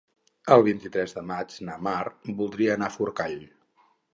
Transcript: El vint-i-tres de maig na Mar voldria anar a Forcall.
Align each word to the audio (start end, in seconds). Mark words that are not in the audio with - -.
El 0.55 0.63
vint-i-tres 0.67 1.13
de 1.17 1.23
maig 1.33 1.53
na 1.69 1.77
Mar 1.89 1.99
voldria 2.43 2.75
anar 2.79 2.89
a 2.91 2.95
Forcall. 2.99 3.41